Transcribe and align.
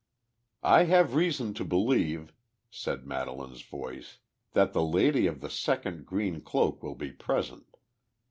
"I 0.63 0.85
have 0.85 1.13
reason 1.13 1.53
to 1.53 1.63
believe," 1.63 2.33
said 2.71 3.05
Madelaine's 3.05 3.61
voice, 3.61 4.17
"that 4.53 4.73
the 4.73 4.81
lady 4.81 5.27
of 5.27 5.41
the 5.41 5.49
second 5.51 6.07
green 6.07 6.41
cloak 6.41 6.81
will 6.81 6.95
be 6.95 7.11
present. 7.11 7.77